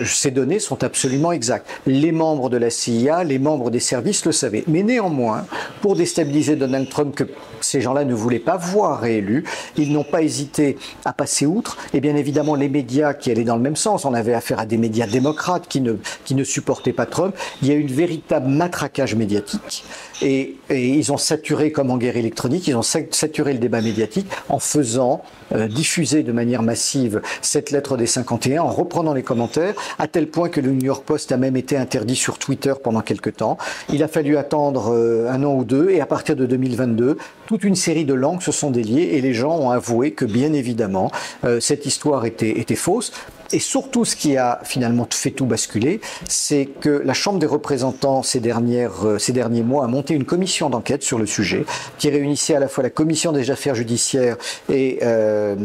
ces 0.05 0.31
données 0.31 0.59
sont 0.59 0.83
absolument 0.83 1.31
exactes. 1.31 1.67
Les 1.85 2.11
membres 2.11 2.49
de 2.49 2.57
la 2.57 2.69
CIA, 2.69 3.23
les 3.23 3.39
membres 3.39 3.71
des 3.71 3.79
services 3.79 4.25
le 4.25 4.31
savaient. 4.31 4.63
Mais 4.67 4.83
néanmoins, 4.83 5.45
pour 5.81 5.95
déstabiliser 5.95 6.55
Donald 6.55 6.89
Trump, 6.89 7.15
que 7.15 7.23
ces 7.61 7.81
gens-là 7.81 8.05
ne 8.05 8.13
voulaient 8.13 8.39
pas 8.39 8.57
voir 8.57 8.99
réélu, 8.99 9.45
ils 9.77 9.91
n'ont 9.91 10.03
pas 10.03 10.21
hésité 10.21 10.77
à 11.05 11.13
passer 11.13 11.45
outre. 11.45 11.77
Et 11.93 12.01
bien 12.01 12.12
bien 12.13 12.19
évidemment 12.19 12.53
les 12.53 12.69
médias 12.69 13.15
qui 13.15 13.31
allaient 13.31 13.43
dans 13.43 13.55
le 13.55 13.61
même 13.61 13.75
sens. 13.75 14.05
On 14.05 14.13
avait 14.13 14.35
affaire 14.35 14.59
à 14.59 14.65
des 14.67 14.77
médias 14.77 15.07
démocrates 15.07 15.67
qui 15.67 15.81
ne, 15.81 15.95
qui 16.25 16.35
ne 16.35 16.43
supportaient 16.43 16.93
pas 16.93 17.07
Trump. 17.07 17.35
Il 17.61 17.67
y 17.67 17.71
a 17.71 17.73
eu 17.73 17.79
une 17.79 17.91
véritable 17.91 18.47
matraquage 18.47 19.15
médiatique. 19.15 19.83
Et, 20.21 20.55
ils 20.69 21.11
ont 21.11 21.17
saturé, 21.17 21.71
comme 21.71 21.91
en 21.91 21.97
guerre 21.97 22.17
électronique, 22.17 22.67
ils 22.67 22.75
ont 22.75 22.83
saturé 22.83 23.53
le 23.53 23.59
débat 23.59 23.81
médiatique 23.81 24.27
en 24.49 24.59
faisant 24.59 25.23
euh, 25.53 25.67
diffuser 25.67 26.23
de 26.23 26.31
manière 26.31 26.61
massive 26.61 27.21
cette 27.41 27.71
lettre 27.71 27.97
des 27.97 28.07
51, 28.07 28.61
en 28.61 28.69
reprenant 28.69 29.13
les 29.13 29.23
commentaires, 29.23 29.73
à 29.99 30.07
tel 30.07 30.27
point 30.27 30.49
que 30.49 30.61
le 30.61 30.71
New 30.71 30.85
York 30.85 31.03
Post 31.05 31.31
a 31.31 31.37
même 31.37 31.57
été 31.57 31.77
interdit 31.77 32.15
sur 32.15 32.37
Twitter 32.37 32.73
pendant 32.81 33.01
quelques 33.01 33.35
temps. 33.35 33.57
Il 33.91 34.01
a 34.03 34.07
fallu 34.07 34.37
attendre 34.37 34.93
euh, 34.93 35.29
un 35.29 35.43
an 35.43 35.53
ou 35.53 35.65
deux, 35.65 35.89
et 35.89 35.99
à 35.99 36.05
partir 36.05 36.35
de 36.35 36.45
2022, 36.45 37.17
toute 37.45 37.63
une 37.63 37.75
série 37.75 38.05
de 38.05 38.13
langues 38.13 38.41
se 38.41 38.51
sont 38.51 38.71
déliées, 38.71 39.15
et 39.15 39.21
les 39.21 39.33
gens 39.33 39.55
ont 39.57 39.69
avoué 39.69 40.11
que, 40.11 40.25
bien 40.25 40.53
évidemment, 40.53 41.11
euh, 41.43 41.59
cette 41.59 41.85
histoire 41.85 42.25
était, 42.25 42.59
était 42.59 42.75
fausse. 42.75 43.11
Et 43.53 43.59
surtout, 43.59 44.03
ce 44.03 44.15
qui 44.15 44.35
a 44.35 44.59
finalement 44.63 45.07
fait 45.11 45.29
tout 45.29 45.45
basculer, 45.45 46.01
c'est 46.27 46.65
que 46.65 47.03
la 47.05 47.13
Chambre 47.13 47.37
des 47.37 47.45
représentants, 47.45 48.23
ces, 48.23 48.39
dernières, 48.39 49.05
euh, 49.05 49.19
ces 49.19 49.31
derniers 49.31 49.61
mois, 49.61 49.85
a 49.85 49.87
monté 49.87 50.15
une 50.15 50.25
commission 50.25 50.71
d'enquête 50.71 51.03
sur 51.03 51.19
le 51.19 51.27
sujet, 51.27 51.63
qui 51.99 52.09
réunissait 52.09 52.55
à 52.55 52.59
la 52.59 52.67
fois 52.67 52.83
la 52.83 52.89
commission 52.89 53.31
des 53.31 53.51
affaires 53.51 53.75
judiciaires 53.75 54.37
et, 54.69 54.99
euh, 55.03 55.55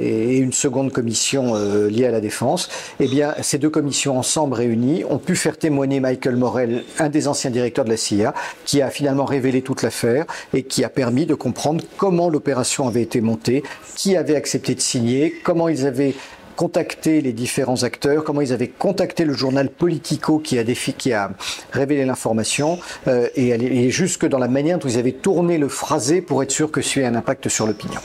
et 0.00 0.38
une 0.38 0.52
seconde 0.52 0.90
commission 0.90 1.52
euh, 1.54 1.88
liée 1.88 2.06
à 2.06 2.10
la 2.10 2.20
défense. 2.20 2.68
Eh 2.98 3.06
bien, 3.06 3.34
ces 3.40 3.58
deux 3.58 3.70
commissions 3.70 4.18
ensemble 4.18 4.54
réunies 4.54 5.04
ont 5.08 5.18
pu 5.18 5.36
faire 5.36 5.58
témoigner 5.58 6.00
Michael 6.00 6.34
Morel, 6.34 6.82
un 6.98 7.08
des 7.08 7.28
anciens 7.28 7.50
directeurs 7.50 7.84
de 7.84 7.90
la 7.90 7.96
CIA, 7.96 8.34
qui 8.64 8.82
a 8.82 8.90
finalement 8.90 9.26
révélé 9.26 9.62
toute 9.62 9.82
l'affaire 9.82 10.24
et 10.52 10.64
qui 10.64 10.82
a 10.82 10.88
permis 10.88 11.24
de 11.24 11.34
comprendre 11.34 11.84
comment 11.98 12.28
l'opération 12.28 12.88
avait 12.88 13.02
été 13.02 13.20
montée, 13.20 13.62
qui 13.94 14.16
avait 14.16 14.34
accepté 14.34 14.74
de 14.74 14.80
signer, 14.80 15.32
comment 15.44 15.68
ils 15.68 15.86
avaient 15.86 16.16
contacté 16.56 17.20
les 17.20 17.32
différents 17.32 17.84
acteurs, 17.84 18.24
comment 18.24 18.40
ils 18.40 18.52
avaient 18.52 18.68
contacté 18.68 19.24
le 19.24 19.34
journal 19.34 19.68
Politico 19.68 20.38
qui 20.38 20.58
a, 20.58 21.30
révélé 21.72 22.04
l'information, 22.04 22.78
euh, 23.06 23.28
et, 23.36 23.90
jusque 23.90 24.26
dans 24.26 24.38
la 24.38 24.48
manière 24.48 24.78
dont 24.78 24.88
ils 24.88 24.98
avaient 24.98 25.12
tourné 25.12 25.58
le 25.58 25.68
phrasé 25.68 26.22
pour 26.22 26.42
être 26.42 26.50
sûr 26.50 26.70
que 26.70 26.80
ce 26.80 27.00
ait 27.00 27.04
un 27.04 27.14
impact 27.14 27.48
sur 27.48 27.66
l'opinion. 27.66 28.00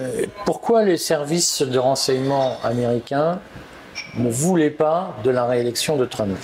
Euh, 0.00 0.26
pourquoi 0.44 0.84
les 0.84 0.96
services 0.96 1.62
de 1.62 1.78
renseignement 1.78 2.56
américains 2.64 3.40
ne 4.16 4.30
voulaient 4.30 4.70
pas 4.70 5.16
de 5.22 5.30
la 5.30 5.44
réélection 5.44 5.96
de 5.96 6.04
Trump? 6.06 6.36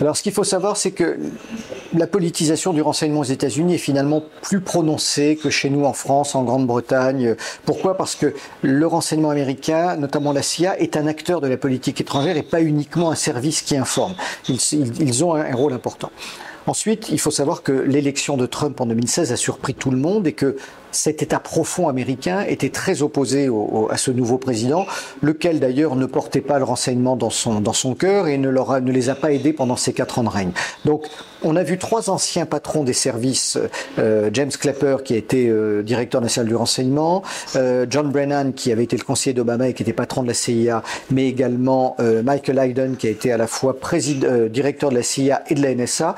Alors, 0.00 0.16
ce 0.16 0.22
qu'il 0.22 0.32
faut 0.32 0.44
savoir, 0.44 0.76
c'est 0.76 0.90
que 0.90 1.18
la 1.96 2.06
politisation 2.06 2.72
du 2.72 2.82
renseignement 2.82 3.20
aux 3.20 3.24
États-Unis 3.24 3.74
est 3.74 3.78
finalement 3.78 4.22
plus 4.42 4.60
prononcée 4.60 5.38
que 5.40 5.50
chez 5.50 5.70
nous 5.70 5.84
en 5.84 5.92
France, 5.92 6.34
en 6.34 6.42
Grande-Bretagne. 6.42 7.36
Pourquoi? 7.64 7.96
Parce 7.96 8.16
que 8.16 8.34
le 8.62 8.86
renseignement 8.86 9.30
américain, 9.30 9.96
notamment 9.96 10.32
la 10.32 10.42
CIA, 10.42 10.78
est 10.80 10.96
un 10.96 11.06
acteur 11.06 11.40
de 11.40 11.46
la 11.46 11.56
politique 11.56 12.00
étrangère 12.00 12.36
et 12.36 12.42
pas 12.42 12.60
uniquement 12.60 13.10
un 13.10 13.14
service 13.14 13.62
qui 13.62 13.76
informe. 13.76 14.14
Ils, 14.48 15.24
ont 15.24 15.34
un 15.34 15.54
rôle 15.54 15.72
important. 15.72 16.10
Ensuite, 16.66 17.10
il 17.10 17.20
faut 17.20 17.30
savoir 17.30 17.62
que 17.62 17.72
l'élection 17.72 18.36
de 18.36 18.46
Trump 18.46 18.80
en 18.80 18.86
2016 18.86 19.32
a 19.32 19.36
surpris 19.36 19.74
tout 19.74 19.90
le 19.90 19.98
monde 19.98 20.26
et 20.26 20.32
que 20.32 20.56
cet 20.94 21.22
État 21.22 21.40
profond 21.40 21.88
américain 21.88 22.44
était 22.46 22.70
très 22.70 23.02
opposé 23.02 23.50
à 23.90 23.96
ce 23.96 24.10
nouveau 24.10 24.38
président, 24.38 24.86
lequel 25.22 25.60
d'ailleurs 25.60 25.96
ne 25.96 26.06
portait 26.06 26.40
pas 26.40 26.58
le 26.58 26.64
renseignement 26.64 27.16
dans 27.16 27.30
son, 27.30 27.60
dans 27.60 27.72
son 27.72 27.94
cœur 27.94 28.28
et 28.28 28.38
ne, 28.38 28.48
leur 28.48 28.80
ne 28.80 28.92
les 28.92 29.10
a 29.10 29.14
pas 29.14 29.32
aidés 29.32 29.52
pendant 29.52 29.76
ces 29.76 29.92
quatre 29.92 30.18
ans 30.18 30.24
de 30.24 30.28
règne. 30.28 30.52
Donc 30.84 31.06
on 31.42 31.56
a 31.56 31.62
vu 31.62 31.78
trois 31.78 32.10
anciens 32.10 32.46
patrons 32.46 32.84
des 32.84 32.92
services, 32.92 33.58
euh, 33.98 34.30
James 34.32 34.50
Clapper 34.50 34.98
qui 35.04 35.14
a 35.14 35.16
été 35.16 35.48
euh, 35.48 35.82
directeur 35.82 36.20
national 36.20 36.48
du 36.48 36.54
renseignement, 36.54 37.22
euh, 37.56 37.86
John 37.90 38.10
Brennan 38.10 38.52
qui 38.52 38.72
avait 38.72 38.84
été 38.84 38.96
le 38.96 39.04
conseiller 39.04 39.34
d'Obama 39.34 39.68
et 39.68 39.74
qui 39.74 39.82
était 39.82 39.92
patron 39.92 40.22
de 40.22 40.28
la 40.28 40.34
CIA, 40.34 40.82
mais 41.10 41.28
également 41.28 41.96
Michael 42.24 42.58
Hayden 42.58 42.96
qui 42.96 43.06
a 43.06 43.10
été 43.10 43.32
à 43.32 43.36
la 43.36 43.46
fois 43.46 43.78
président, 43.78 44.46
directeur 44.48 44.90
de 44.90 44.94
la 44.94 45.02
CIA 45.02 45.42
et 45.48 45.54
de 45.54 45.62
la 45.62 45.74
NSA, 45.74 46.14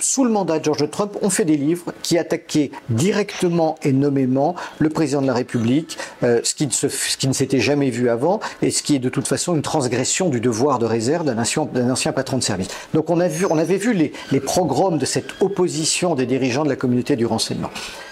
sous 0.00 0.24
le 0.24 0.30
mandat 0.30 0.58
de 0.58 0.64
George 0.64 0.90
Trump 0.90 1.16
ont 1.22 1.30
fait 1.30 1.44
des 1.44 1.56
livres 1.56 1.92
qui 2.02 2.18
attaquaient 2.18 2.70
directement 2.88 3.76
et 3.82 3.92
nommément 3.92 4.54
le 4.78 4.88
président 4.88 5.22
de 5.22 5.26
la 5.26 5.34
République, 5.34 5.98
ce 6.22 6.54
qui, 6.54 6.66
ne 6.66 6.72
ce 6.72 7.16
qui 7.16 7.28
ne 7.28 7.32
s'était 7.32 7.60
jamais 7.60 7.90
vu 7.90 8.08
avant 8.08 8.40
et 8.62 8.70
ce 8.70 8.82
qui 8.82 8.96
est 8.96 8.98
de 8.98 9.08
toute 9.08 9.28
façon 9.28 9.54
une 9.54 9.62
transgression 9.62 10.28
du 10.28 10.40
devoir 10.40 10.78
de 10.78 10.86
réserve 10.86 11.24
d'un 11.24 11.38
ancien, 11.38 12.12
patron 12.12 12.38
de 12.38 12.42
service. 12.42 12.68
Donc 12.94 13.10
on, 13.10 13.20
a 13.20 13.28
vu, 13.28 13.46
on 13.50 13.58
avait 13.58 13.76
vu 13.76 13.92
les, 13.92 14.12
les 14.32 14.38
les 14.38 14.44
programmes 14.44 14.98
de 14.98 15.04
cette 15.04 15.42
opposition 15.42 16.14
des 16.14 16.24
dirigeants 16.24 16.62
de 16.62 16.68
la 16.68 16.76
communauté 16.76 17.16
du 17.16 17.26
renseignement. 17.26 17.70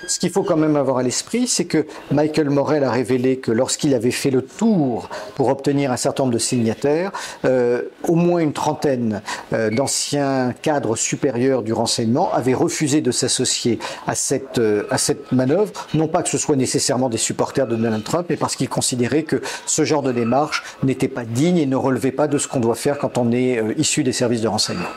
Ce 0.09 0.19
qu'il 0.19 0.31
faut 0.31 0.43
quand 0.43 0.57
même 0.57 0.75
avoir 0.75 0.99
à 0.99 1.03
l'esprit, 1.05 1.47
c'est 1.47 1.67
que 1.67 1.87
Michael 2.11 2.51
Morel 2.51 2.83
a 2.83 2.91
révélé 2.91 3.39
que 3.39 3.53
lorsqu'il 3.53 3.95
avait 3.95 4.11
fait 4.11 4.31
le 4.31 4.43
tour 4.43 5.09
pour 5.37 5.49
obtenir 5.49 5.93
un 5.93 5.97
certain 5.97 6.25
nombre 6.25 6.35
de 6.35 6.41
signataires, 6.41 7.13
euh, 7.45 7.83
au 8.09 8.17
moins 8.17 8.41
une 8.41 8.53
trentaine 8.53 9.23
euh, 9.53 9.71
d'anciens 9.71 10.53
cadres 10.63 10.97
supérieurs 10.97 11.36
du 11.37 11.73
renseignement 11.73 12.33
avaient 12.33 12.55
refusé 12.55 13.01
de 13.01 13.11
s'associer 13.11 13.79
à 14.07 14.15
cette, 14.15 14.59
euh, 14.59 14.85
à 14.91 14.99
cette 14.99 15.33
manœuvre, 15.33 15.73
non 15.95 16.09
pas 16.09 16.23
que 16.23 16.29
ce 16.29 16.39
soit 16.39 16.57
nécessairement 16.57 17.09
des 17.09 17.19
supporters 17.19 17.67
de 17.67 17.77
Donald 17.77 18.05
Trump, 18.05 18.27
mais 18.29 18.37
parce 18.37 18.57
qu'ils 18.57 18.69
considéraient 18.69 19.23
que 19.23 19.41
ce 19.67 19.85
genre 19.85 20.03
de 20.03 20.13
démarche 20.13 20.63
n'était 20.83 21.09
pas 21.09 21.25
digne 21.25 21.59
et 21.59 21.67
ne 21.67 21.77
relevait 21.77 22.13
pas 22.13 22.29
de 22.29 22.39
ce 22.39 22.49
qu'on 22.49 22.61
doit 22.61 22.75
faire 22.75 22.99
quand 22.99 23.19
on 23.19 23.33
est 23.33 23.63
issu 23.77 24.03
des 24.03 24.13
services 24.13 24.41
de 24.41 24.49
renseignement. 24.49 24.89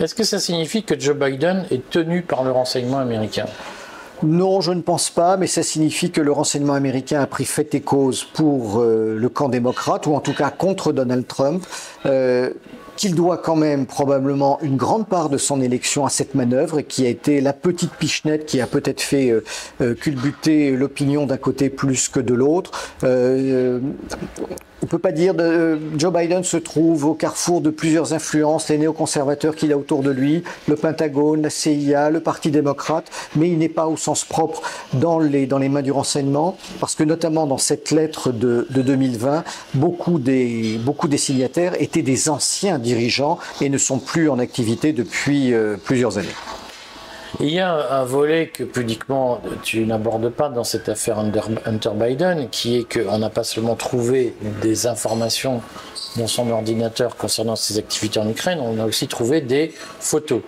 Est-ce 0.00 0.14
que 0.14 0.24
ça 0.24 0.38
signifie 0.38 0.84
que 0.84 0.98
Joe 0.98 1.16
Biden 1.16 1.66
est 1.70 1.90
tenu 1.90 2.22
par 2.22 2.44
le 2.44 2.52
renseignement 2.52 2.98
américain? 2.98 3.46
Non, 4.22 4.60
je 4.60 4.72
ne 4.72 4.80
pense 4.80 5.10
pas, 5.10 5.36
mais 5.36 5.46
ça 5.46 5.62
signifie 5.62 6.10
que 6.10 6.20
le 6.20 6.32
renseignement 6.32 6.74
américain 6.74 7.20
a 7.20 7.26
pris 7.26 7.44
fait 7.44 7.74
et 7.74 7.80
cause 7.80 8.24
pour 8.24 8.80
euh, 8.80 9.16
le 9.16 9.28
camp 9.28 9.48
démocrate, 9.48 10.06
ou 10.06 10.14
en 10.14 10.20
tout 10.20 10.34
cas 10.34 10.50
contre 10.50 10.92
Donald 10.92 11.26
Trump. 11.26 11.64
Euh, 12.04 12.50
qu'il 12.98 13.14
doit 13.14 13.38
quand 13.38 13.56
même 13.56 13.86
probablement 13.86 14.58
une 14.60 14.76
grande 14.76 15.06
part 15.06 15.30
de 15.30 15.38
son 15.38 15.62
élection 15.62 16.04
à 16.04 16.10
cette 16.10 16.34
manœuvre, 16.34 16.80
qui 16.80 17.06
a 17.06 17.08
été 17.08 17.40
la 17.40 17.52
petite 17.52 17.92
pichenette 17.92 18.44
qui 18.44 18.60
a 18.60 18.66
peut-être 18.66 19.00
fait 19.00 19.30
euh, 19.80 19.94
culbuter 19.94 20.72
l'opinion 20.72 21.24
d'un 21.24 21.36
côté 21.36 21.70
plus 21.70 22.08
que 22.08 22.18
de 22.18 22.34
l'autre. 22.34 22.72
On 24.80 24.86
peut 24.86 24.98
pas 24.98 25.10
dire 25.10 25.34
que 25.34 25.42
euh, 25.42 25.76
Joe 25.98 26.12
Biden 26.12 26.44
se 26.44 26.56
trouve 26.56 27.04
au 27.04 27.14
carrefour 27.14 27.60
de 27.60 27.70
plusieurs 27.70 28.12
influences, 28.12 28.68
les 28.68 28.78
néoconservateurs 28.78 29.56
qu'il 29.56 29.72
a 29.72 29.76
autour 29.76 30.02
de 30.02 30.10
lui, 30.10 30.44
le 30.68 30.76
Pentagone, 30.76 31.42
la 31.42 31.50
CIA, 31.50 32.10
le 32.10 32.20
Parti 32.20 32.52
démocrate, 32.52 33.10
mais 33.34 33.48
il 33.48 33.58
n'est 33.58 33.68
pas 33.68 33.88
au 33.88 33.96
sens 33.96 34.24
propre 34.24 34.62
dans 34.92 35.18
les, 35.18 35.46
dans 35.46 35.58
les 35.58 35.68
mains 35.68 35.82
du 35.82 35.90
renseignement, 35.90 36.56
parce 36.78 36.94
que 36.94 37.02
notamment 37.02 37.46
dans 37.46 37.58
cette 37.58 37.90
lettre 37.90 38.30
de, 38.30 38.68
de 38.70 38.82
2020, 38.82 39.42
beaucoup 39.74 40.20
des, 40.20 40.78
beaucoup 40.84 41.08
des 41.08 41.18
signataires 41.18 41.74
étaient 41.82 42.02
des 42.02 42.28
anciens 42.28 42.78
dirigeants 42.78 43.38
et 43.60 43.70
ne 43.70 43.78
sont 43.78 43.98
plus 43.98 44.30
en 44.30 44.38
activité 44.38 44.92
depuis 44.92 45.52
euh, 45.52 45.76
plusieurs 45.76 46.18
années. 46.18 46.28
Il 47.40 47.50
y 47.50 47.60
a 47.60 48.00
un 48.00 48.04
volet 48.04 48.48
que 48.48 48.64
pudiquement 48.64 49.40
tu 49.62 49.84
n'abordes 49.84 50.30
pas 50.30 50.48
dans 50.48 50.64
cette 50.64 50.88
affaire 50.88 51.18
Hunter 51.18 51.90
Biden, 51.94 52.48
qui 52.50 52.78
est 52.78 52.92
qu'on 52.92 53.18
n'a 53.18 53.30
pas 53.30 53.44
seulement 53.44 53.76
trouvé 53.76 54.34
des 54.62 54.86
informations 54.86 55.60
dans 56.16 56.26
son 56.26 56.50
ordinateur 56.50 57.16
concernant 57.16 57.54
ses 57.54 57.78
activités 57.78 58.18
en 58.18 58.28
Ukraine, 58.28 58.58
on 58.60 58.78
a 58.78 58.86
aussi 58.86 59.08
trouvé 59.08 59.40
des 59.40 59.72
photos. 60.00 60.40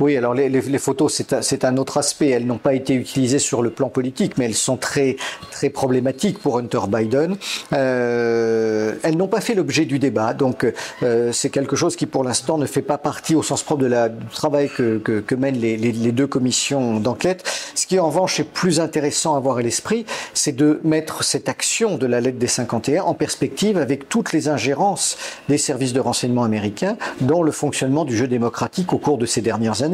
Oui, 0.00 0.16
alors 0.16 0.32
les, 0.32 0.48
les, 0.48 0.62
les 0.62 0.78
photos, 0.78 1.22
c'est 1.42 1.64
un, 1.64 1.76
autre 1.76 1.98
aspect. 1.98 2.30
Elles 2.30 2.46
n'ont 2.46 2.58
pas 2.58 2.72
été 2.72 2.94
utilisées 2.94 3.38
sur 3.38 3.60
le 3.60 3.68
plan 3.68 3.90
politique, 3.90 4.38
mais 4.38 4.46
elles 4.46 4.54
sont 4.54 4.78
très, 4.78 5.16
très 5.50 5.68
problématiques 5.68 6.38
pour 6.38 6.56
Hunter 6.56 6.80
Biden. 6.88 7.36
Euh, 7.74 8.94
elles 9.02 9.18
n'ont 9.18 9.28
pas 9.28 9.42
fait 9.42 9.54
l'objet 9.54 9.84
du 9.84 9.98
débat, 9.98 10.32
donc 10.32 10.66
euh, 11.02 11.32
c'est 11.32 11.50
quelque 11.50 11.76
chose 11.76 11.96
qui, 11.96 12.06
pour 12.06 12.24
l'instant, 12.24 12.56
ne 12.56 12.64
fait 12.64 12.80
pas 12.80 12.96
partie 12.96 13.34
au 13.34 13.42
sens 13.42 13.62
propre 13.62 13.82
de 13.82 13.86
la, 13.86 14.08
du 14.08 14.24
travail 14.26 14.70
que, 14.74 14.96
que, 14.98 15.20
que 15.20 15.34
mènent 15.34 15.58
les, 15.58 15.76
les, 15.76 16.12
deux 16.12 16.26
commissions 16.26 16.98
d'enquête. 16.98 17.44
Ce 17.74 17.86
qui, 17.86 17.98
en 17.98 18.06
revanche, 18.06 18.40
est 18.40 18.44
plus 18.44 18.80
intéressant 18.80 19.34
à 19.34 19.36
avoir 19.36 19.58
à 19.58 19.62
l'esprit, 19.62 20.06
c'est 20.32 20.56
de 20.56 20.80
mettre 20.82 21.24
cette 21.24 21.48
action 21.50 21.98
de 21.98 22.06
la 22.06 22.20
lettre 22.22 22.38
des 22.38 22.46
51 22.46 23.02
en 23.02 23.14
perspective 23.14 23.76
avec 23.76 24.08
toutes 24.08 24.32
les 24.32 24.48
ingérences 24.48 25.18
des 25.50 25.58
services 25.58 25.92
de 25.92 26.00
renseignement 26.00 26.44
américains 26.44 26.96
dans 27.20 27.42
le 27.42 27.52
fonctionnement 27.52 28.06
du 28.06 28.16
jeu 28.16 28.28
démocratique 28.28 28.94
au 28.94 28.98
cours 28.98 29.18
de 29.18 29.26
ces 29.26 29.42
dernières 29.42 29.82
années. 29.82 29.89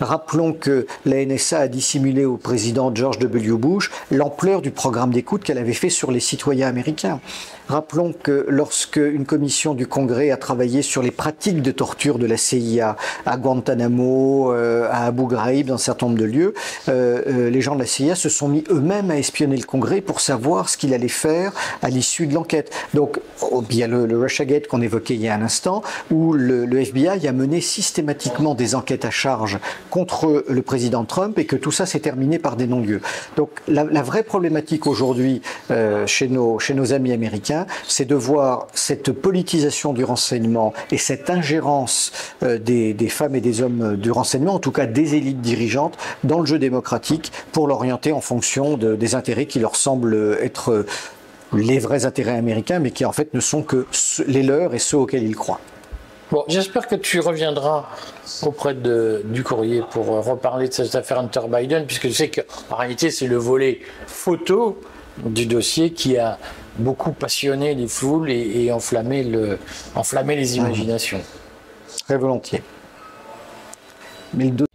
Rappelons 0.00 0.52
que 0.52 0.86
la 1.04 1.24
NSA 1.24 1.60
a 1.60 1.68
dissimulé 1.68 2.24
au 2.24 2.36
président 2.36 2.94
George 2.94 3.18
W. 3.18 3.56
Bush 3.56 3.90
l'ampleur 4.10 4.62
du 4.62 4.70
programme 4.70 5.12
d'écoute 5.12 5.42
qu'elle 5.42 5.58
avait 5.58 5.72
fait 5.72 5.90
sur 5.90 6.10
les 6.10 6.20
citoyens 6.20 6.68
américains. 6.68 7.20
Rappelons 7.68 8.14
que 8.14 8.46
lorsque 8.48 8.96
une 8.96 9.26
commission 9.26 9.74
du 9.74 9.86
Congrès 9.86 10.30
a 10.30 10.38
travaillé 10.38 10.80
sur 10.80 11.02
les 11.02 11.10
pratiques 11.10 11.60
de 11.60 11.70
torture 11.70 12.18
de 12.18 12.24
la 12.24 12.38
CIA 12.38 12.96
à 13.26 13.36
Guantanamo, 13.36 14.54
euh, 14.54 14.88
à 14.90 15.04
Abu 15.04 15.26
Ghraib, 15.26 15.66
dans 15.66 15.74
un 15.74 15.78
certain 15.78 16.06
nombre 16.06 16.18
de 16.18 16.24
lieux, 16.24 16.54
euh, 16.88 17.20
euh, 17.26 17.50
les 17.50 17.60
gens 17.60 17.74
de 17.74 17.80
la 17.80 17.86
CIA 17.86 18.14
se 18.14 18.30
sont 18.30 18.48
mis 18.48 18.64
eux-mêmes 18.70 19.10
à 19.10 19.18
espionner 19.18 19.56
le 19.56 19.64
Congrès 19.64 20.00
pour 20.00 20.20
savoir 20.20 20.70
ce 20.70 20.78
qu'il 20.78 20.94
allait 20.94 21.08
faire 21.08 21.52
à 21.82 21.90
l'issue 21.90 22.26
de 22.26 22.32
l'enquête. 22.32 22.72
Donc, 22.94 23.20
oh, 23.42 23.62
il 23.68 23.76
y 23.76 23.82
a 23.82 23.86
le, 23.86 24.06
qu'on 24.70 24.80
évoquait 24.80 25.14
il 25.14 25.20
y 25.20 25.28
a 25.28 25.34
un 25.34 25.42
instant, 25.42 25.82
où 26.10 26.32
le, 26.32 26.64
le, 26.64 26.80
FBI 26.80 27.28
a 27.28 27.32
mené 27.32 27.60
systématiquement 27.60 28.54
des 28.54 28.74
enquêtes 28.74 29.04
à 29.04 29.10
charge 29.18 29.58
contre 29.90 30.44
le 30.48 30.62
président 30.62 31.04
Trump 31.04 31.38
et 31.38 31.44
que 31.44 31.56
tout 31.56 31.72
ça 31.72 31.86
s'est 31.86 32.00
terminé 32.00 32.38
par 32.38 32.56
des 32.56 32.66
non-lieux. 32.66 33.00
Donc 33.36 33.50
la, 33.66 34.02
vraie 34.02 34.22
problématique 34.22 34.86
aujourd'hui 34.86 35.42
euh, 35.70 36.06
chez, 36.06 36.28
nos, 36.28 36.92
amis 36.92 37.12
américains, 37.12 37.66
c'est 37.86 38.04
de 38.04 38.14
voir 38.14 38.68
cette 38.72 39.12
politisation 39.12 39.92
du 39.92 40.04
renseignement 40.04 40.72
et 40.90 40.98
cette 40.98 41.30
ingérence 41.30 42.12
euh, 42.42 42.58
des, 42.58 42.94
femmes 43.08 43.34
et 43.34 43.40
des 43.40 43.60
hommes 43.60 43.96
du 43.96 44.10
renseignement, 44.10 44.54
en 44.54 44.58
tout 44.60 44.72
cas 44.72 44.86
des 44.86 45.14
élites 45.16 45.40
dirigeantes, 45.40 45.96
dans 46.24 46.40
le 46.40 46.46
jeu 46.46 46.58
démocratique 46.58 47.32
pour 47.52 47.66
l'orienter 47.66 48.12
en 48.12 48.20
fonction 48.20 48.76
de, 48.76 48.94
des 48.94 49.14
intérêts 49.14 49.46
qui 49.46 49.58
leur 49.58 49.76
semblent 49.76 50.38
être 50.40 50.84
les 51.52 51.78
vrais 51.78 52.04
intérêts 52.04 52.36
américains, 52.36 52.78
mais 52.78 52.90
qui 52.90 53.04
en 53.04 53.12
fait 53.12 53.34
ne 53.34 53.40
sont 53.40 53.62
que 53.62 53.86
les 54.26 54.42
leurs 54.42 54.74
et 54.74 54.78
ceux 54.78 54.98
auxquels 54.98 55.24
ils 55.24 55.36
croient. 55.36 55.60
Bon, 56.30 56.44
j'espère 56.46 56.86
que 56.86 56.94
tu 56.94 57.20
reviendras 57.20 57.86
auprès 58.42 58.74
de, 58.74 59.22
du 59.24 59.42
courrier 59.42 59.82
pour 59.90 60.06
reparler 60.06 60.68
de 60.68 60.72
cette 60.72 60.94
affaire 60.94 61.18
Hunter 61.18 61.42
Biden, 61.48 61.86
puisque 61.86 62.08
tu 62.08 62.12
sais 62.12 62.30
qu'en 62.30 62.76
réalité, 62.76 63.10
c'est 63.10 63.26
le 63.26 63.36
volet 63.36 63.80
photo 64.06 64.80
du 65.24 65.46
dossier 65.46 65.92
qui 65.92 66.16
a 66.16 66.38
beaucoup 66.78 67.12
passionné 67.12 67.74
les 67.74 67.88
foules 67.88 68.30
et, 68.30 68.70
enflammé, 68.72 69.24
le, 69.24 69.58
enflammé 69.94 70.36
les 70.36 70.56
imaginations. 70.56 71.20
Très 72.06 72.16
volontiers. 72.16 72.62
Mais 74.34 74.50
le 74.50 74.67